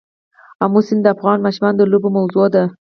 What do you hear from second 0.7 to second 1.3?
سیند د